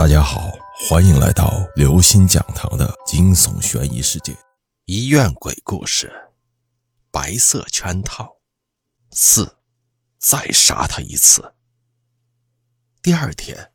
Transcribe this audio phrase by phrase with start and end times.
[0.00, 0.50] 大家好，
[0.88, 4.34] 欢迎来到刘星讲堂的惊悚悬疑世界。
[4.86, 6.10] 医院鬼故事，
[7.10, 8.38] 白色圈套
[9.10, 9.58] 四，
[10.18, 11.52] 再杀他一次。
[13.02, 13.72] 第二天，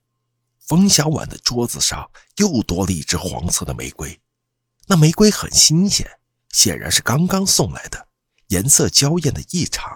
[0.58, 4.20] 冯小婉的桌子上又多了一只黄色的玫瑰，
[4.88, 6.10] 那玫瑰很新鲜，
[6.50, 8.08] 显然是刚刚送来的，
[8.48, 9.96] 颜色娇艳的异常，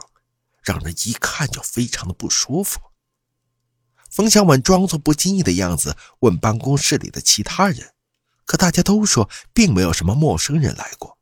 [0.61, 2.80] 让人一看就非常的不舒服。
[4.10, 7.94] 冯小婉装作不经意的样子问办公室里的其他人，
[8.45, 11.17] 可大家都说并没有什么陌生人来过。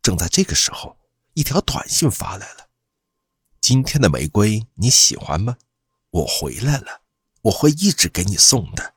[0.00, 0.96] 正在这个时候，
[1.34, 2.68] 一条短信发来了
[3.60, 5.56] ：“今天的玫瑰你喜欢吗？
[6.10, 7.02] 我回来了，
[7.42, 8.94] 我会一直给你送的。”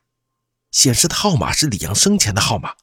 [0.70, 2.74] 显示的号码是李阳生前的号码。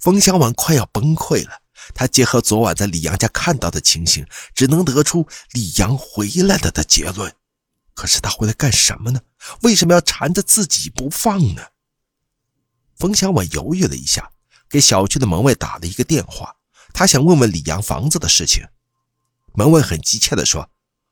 [0.00, 1.60] 冯小婉快要崩溃了，
[1.94, 7.36] 她结合昨晚在李阳家看到的情形，只能得出李阳回来了的结论。
[7.94, 9.20] 可是他回来干什么呢？
[9.62, 11.62] 为什么要缠着自己不放呢？
[12.96, 14.30] 冯小婉犹豫了一下，
[14.68, 16.56] 给小区的门卫打了一个电话，
[16.92, 18.66] 他想问问李阳房子的事情。
[19.54, 20.68] 门卫很急切地说：“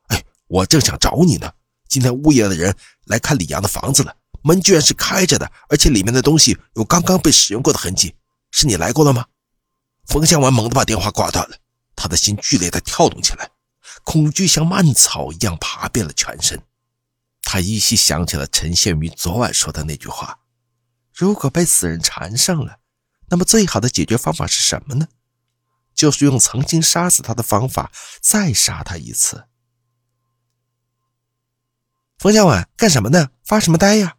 [0.08, 1.52] 哎，我正想找你呢。
[1.88, 8.14] 今天物业的人来看李阳的房子了，门居然是开着的，而且里面的东西有刚刚被使用过的痕迹。
[8.50, 9.26] 是你来过了吗？”
[10.06, 11.56] 冯向晚猛地把电话挂断了，
[11.94, 13.50] 他的心剧烈地跳动起来，
[14.02, 16.60] 恐惧像蔓草一样爬遍了全身。
[17.52, 20.38] 他依稀想起了陈宪云昨晚说的那句话
[21.12, 22.78] ：“如果被死人缠上了，
[23.26, 25.08] 那么最好的解决方法是什么呢？
[25.94, 29.48] 就是用曾经杀死他的方法再杀他一次。”
[32.16, 33.28] 冯小婉干什么呢？
[33.44, 34.16] 发什么呆呀？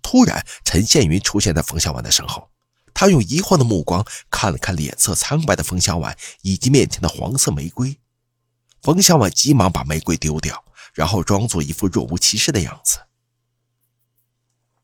[0.00, 2.50] 突然，陈宪云出现在冯小婉的身后，
[2.94, 8.00] 他用疑惑的目光看了看脸色苍白的冯小婉以及面前的黄色玫瑰。
[8.80, 10.64] 冯小婉急忙把玫瑰丢掉。
[10.94, 13.00] 然后装作一副若无其事的样子。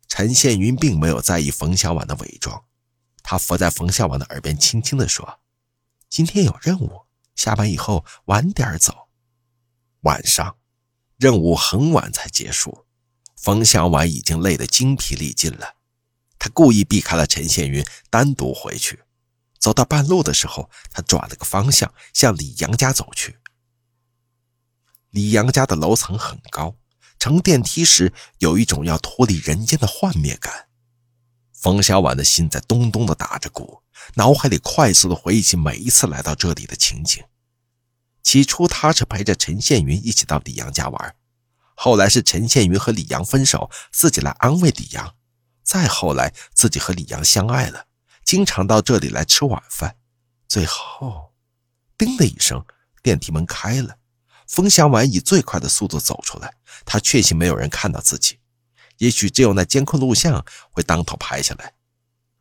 [0.08, 2.64] 陈宪云并没有在意冯小婉的伪装，
[3.22, 5.40] 他伏在冯小婉的耳边轻轻地说
[6.08, 9.08] ：“今天有任务，下班以后晚点走。”
[10.02, 10.58] 晚上，
[11.16, 12.86] 任务很晚才结束，
[13.34, 15.74] 冯小婉已经累得精疲力尽了。
[16.38, 19.02] 他故意避开了陈宪云，单独回去。
[19.58, 23.38] 走到半路的时候，他转了个方向，向李阳家走去。
[25.16, 26.76] 李阳家的楼层很高，
[27.18, 30.68] 乘电梯时有一种要脱离人间的幻灭感。
[31.54, 33.82] 冯小婉的心在咚咚的打着鼓，
[34.16, 37.24] 脑海里快速的回忆起每一次来到这里的情景。
[38.22, 41.16] 起初，他是陪着陈宪云一起到李阳家玩，
[41.74, 45.14] 后来是陈宪云和李阳分手，自己来安慰李阳，
[45.62, 47.86] 再后来自己和李阳相爱了，
[48.22, 49.96] 经常到这里来吃晚饭。
[50.46, 51.32] 最后，
[51.96, 52.62] 叮的一声，
[53.02, 53.96] 电梯门开了。
[54.46, 58.38] 冯小婉以最快的速度走出来，她确信没有人看到自己，
[58.98, 61.74] 也许只有那监控录像会当头拍下来。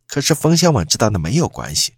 [0.07, 1.95] 可是冯小婉知道那没有关系，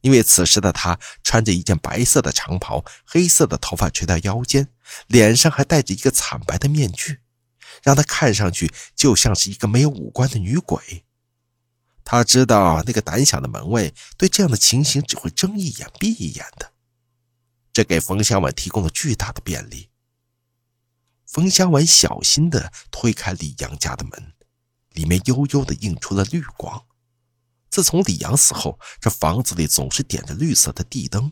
[0.00, 4.68] 因为此时的她穿着一件白色的长袍，黑色的头发垂到腰间，
[5.08, 7.18] 脸上还戴着一个惨白的面具，
[7.82, 11.04] 让她看上去就像是一个没有五官的女鬼。
[12.04, 16.72] 她知道那个胆小的门卫对这样的情形只会睁一眼闭一眼的。
[17.78, 19.88] 这给冯小婉提供了巨大的便利。
[21.24, 24.32] 冯小婉小心地推开李阳家的门，
[24.94, 26.84] 里面悠悠地映出了绿光。
[27.70, 31.30] 自从李阳死后，这房子里总是点着绿色的地灯，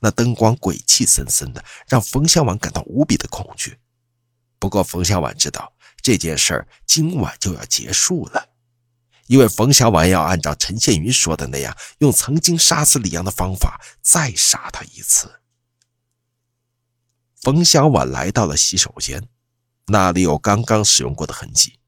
[0.00, 3.78] 那灯光鬼气森森的，让冯小婉感到无比的恐惧。
[4.58, 8.48] 不过，冯小婉知道这件事儿今晚就要结束了，
[9.26, 15.42] 因为冯小婉要按照陈宪云说的那样，用曾经杀死李阳的方法再杀他一次。
[17.46, 19.28] 冯小婉来到了洗手间，
[19.86, 21.78] 那里有刚刚使用过的痕迹。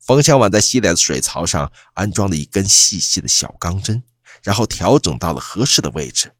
[0.00, 4.02] 冯小婉在洗脸的水槽上安装了一根细细的小钢针，
[4.42, 6.34] 然后调整到了合适的位置。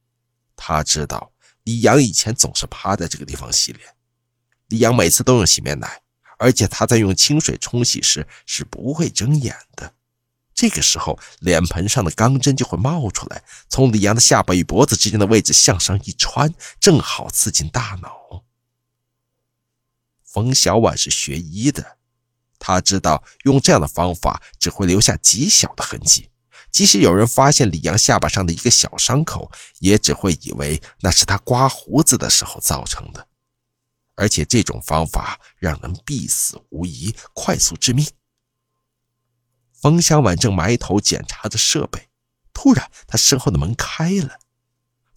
[0.56, 1.30] 他知道
[1.62, 3.94] 李阳以前总是趴在这个地方洗脸，
[4.66, 6.02] 李阳每次都用洗面奶，
[6.36, 9.94] 而且他在用清水冲洗时是不会睁眼的。
[10.62, 18.44] 这个时候，脸盆上的钢针就会冒出来，从李阳的下巴与脖子之间的位置向上一穿，正好刺进大脑。
[20.22, 21.98] 冯小婉是学医的，
[22.60, 26.30] 他知道用这样的方法只会留下极小的痕迹，
[26.70, 29.50] 即使有人发现李阳下巴上的一个小伤口，
[29.80, 33.26] 也只会以为那是他刮胡子的时候造成的。
[34.14, 38.06] 而且这种方法让人必死无疑，快速致命。
[39.82, 42.08] 冯小婉正埋头检查着设备，
[42.54, 44.38] 突然，她身后的门开了。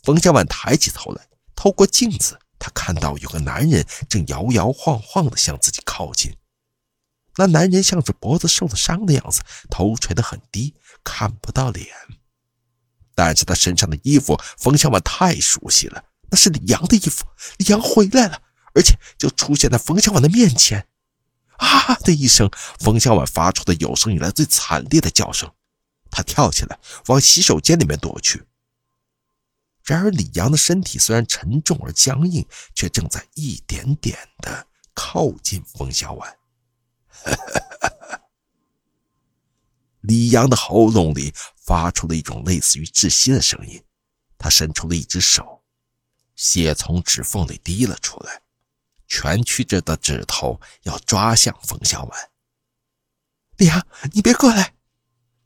[0.01, 6.35] 冯小婉抬起头来，透过镜子，她看到有个男人正摇摇晃晃地向自己靠近。
[7.37, 10.73] 那男人像是脖子受了伤的样子，头垂得很低，
[11.03, 11.85] 看不到脸。
[13.13, 17.23] 但是他身上的衣服，冯小婉太熟悉了，那是李阳的衣服。
[17.57, 18.41] 李阳回来了，
[18.73, 20.87] 而且就出现在冯小婉的面前。
[21.57, 22.49] 啊的一声，
[22.79, 25.51] 冯小婉发出的有生以来最惨烈的叫声。
[26.11, 28.45] 他跳起来往洗手间里面躲去。
[29.83, 36.37] 然而，李阳的身体虽然沉重而僵硬，却正在一点点的靠近冯小婉。
[40.01, 43.83] 李阳的喉咙里发出了一种类似于窒息的声音，
[44.37, 45.63] 他伸出了一只手，
[46.35, 48.41] 血从指缝里滴了出来，
[49.07, 52.29] 蜷曲着的指头要抓向冯小婉。
[53.57, 54.73] 李阳，你别过来！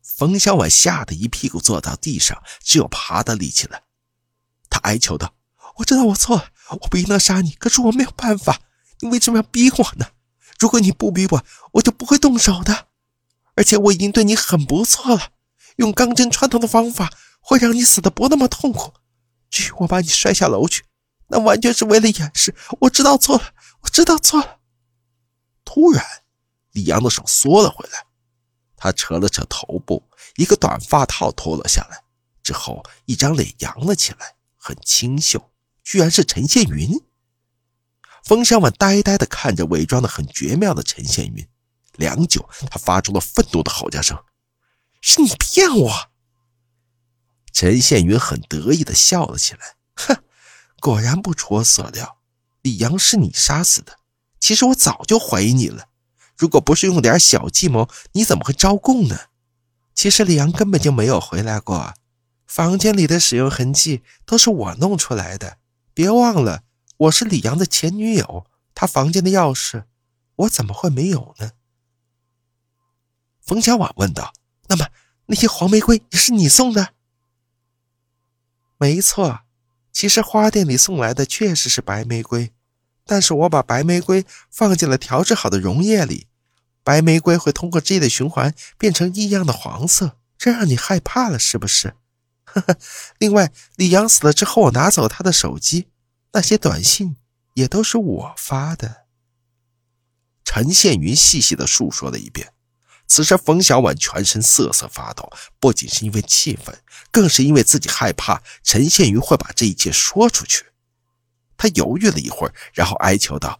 [0.01, 3.83] 冯小婉吓得一屁股坐到地上，只有爬的力气了。
[4.69, 5.35] 他哀求道
[5.77, 6.51] ：“我知道我错了，
[6.81, 8.59] 我不应当杀你，可是我没有办法。
[8.99, 10.07] 你为什么要逼我呢？
[10.59, 12.87] 如果你不逼我，我就不会动手的。
[13.55, 15.31] 而且我已经对你很不错了，
[15.77, 18.93] 用钢针穿透的方法会让你死的不那么痛苦。
[19.49, 20.83] 至于我把你摔下楼去，
[21.29, 22.53] 那完全是为了掩饰。
[22.81, 24.59] 我知道错了，我知道错了。”
[25.63, 26.03] 突然，
[26.71, 28.05] 李阳的手缩了回来。
[28.75, 32.01] 他扯了扯头部，一个短发套脱了下来，
[32.41, 35.51] 之后一张脸扬了起来，很清秀，
[35.83, 36.89] 居然是陈宪云。
[38.23, 41.47] 冯小婉呆呆地看着伪装的很绝妙的陈宪云，
[41.93, 44.17] 良久，他发出了愤怒的吼叫声
[45.01, 46.09] ：“是你骗我！”
[47.51, 50.23] 陈宪云很得意地笑了起来：“哼，
[50.79, 52.17] 果然不出我所料，
[52.61, 53.97] 李阳是你杀死的。
[54.39, 55.85] 其实我早就怀疑你了。”
[56.37, 59.19] 如果不是用点小计谋，你怎么会招供呢？
[59.93, 61.93] 其实李阳根本就没有回来过，
[62.47, 65.57] 房间里的使用痕迹都是我弄出来的。
[65.93, 66.63] 别忘了，
[66.95, 69.83] 我是李阳的前女友，他房间的钥匙
[70.37, 71.51] 我怎么会没有呢？
[73.41, 74.31] 冯小婉问道
[74.69, 74.87] ：“那么
[75.25, 76.93] 那些黄玫瑰也是你送的？”
[78.79, 79.41] 没错，
[79.91, 82.51] 其实花店里送来的确实是白玫瑰，
[83.05, 86.27] 但是我把白玫瑰放进了调制好的溶液里。
[86.83, 91.95] 白玫瑰会通过这类循环变成异样的黄色，这让你害怕了是不是？
[92.45, 92.77] 呵呵。
[93.19, 95.89] 另外，李阳死了之后，我拿走他的手机，
[96.31, 97.17] 那些短信
[97.53, 99.05] 也都是我发的。
[100.43, 102.53] 陈宪云细细的述说了一遍。
[103.09, 105.29] 此时，冯小婉全身瑟瑟发抖，
[105.59, 110.67] 不仅是因为气愤，更是因为自己害怕陈宪云会把这一切说出去。
[111.57, 113.59] 他犹豫了一会儿，然后哀求道：“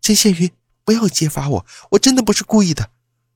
[0.00, 0.52] 陈宪云。”
[0.82, 2.90] 不要揭发我，我真的不是故意的。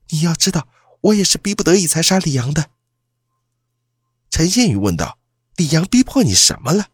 [0.09, 0.67] 你要知道，
[1.01, 2.69] 我也是逼不得已才杀李阳的。
[4.29, 5.19] 陈宪宇问道
[5.55, 6.87] ：“李阳逼迫你什么了？”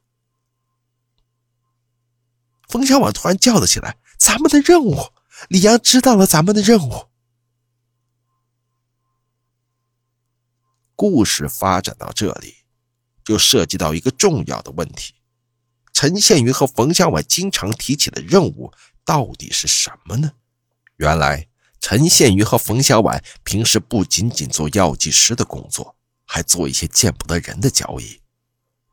[2.70, 5.12] 冯小婉突然叫了起来：“咱们的任务！
[5.48, 7.08] 李阳知道了咱们的任务。”
[11.02, 12.58] 故事发展到这里，
[13.26, 15.16] 就涉及到一个重要的问题：
[15.92, 18.72] 陈宪宇和冯小婉经常提起的任务
[19.04, 20.34] 到底是什么呢？
[20.98, 21.48] 原来，
[21.80, 25.96] 陈宪瑜和冯小婉平时不仅仅做药剂师的工作，
[26.28, 28.22] 还做一些见不得人的交易。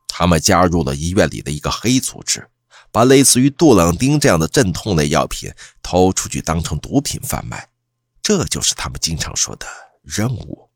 [0.06, 2.48] 他们加入了医院里的一个黑组织，
[2.90, 5.52] 把类似于杜冷丁这样的镇痛类药品
[5.82, 7.68] 偷出去当成毒品贩卖。
[8.22, 9.66] 这就是他们经常说的
[10.02, 10.67] 任务，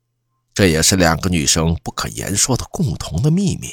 [0.53, 3.69] 这也是两个女生不可言说的共同的秘密。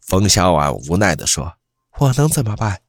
[0.00, 1.56] 冯小婉无奈地说
[1.98, 2.82] ：“我能怎么办？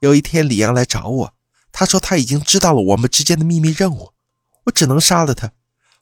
[0.00, 1.34] 有一天李阳来找我。”
[1.72, 4.14] 他说他已经知道了我们之间的秘密任务，
[4.64, 5.52] 我只能杀了他，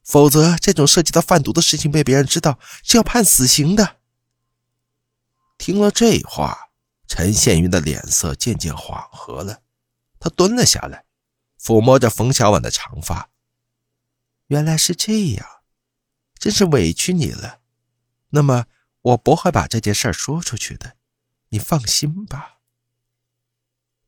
[0.04, 3.97] 否则这种涉及到贩毒的事情被别人知道是要判死刑的。
[5.59, 6.68] 听了这话，
[7.09, 9.62] 陈宪云的脸色渐渐缓和了，
[10.21, 11.04] 他蹲了下来，
[11.61, 13.30] 抚摸着冯小婉的长发。
[14.49, 15.47] 原来是这样，
[16.39, 17.61] 真是委屈你了。
[18.31, 18.67] 那么
[19.01, 20.97] 我不会把这件事说出去的，
[21.51, 22.59] 你放心吧。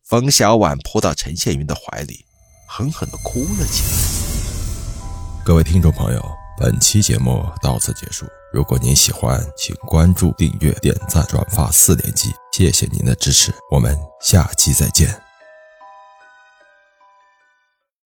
[0.03, 2.25] 冯小婉扑到陈宪云的怀里，
[2.67, 5.43] 狠狠地哭了起来。
[5.43, 8.25] 各位听众朋友，本期节目到此结束。
[8.53, 13.53] 如果您喜欢，请关注、订阅、点赞、转发四连击，谢谢您的支持。
[13.71, 15.26] 我们下期再见。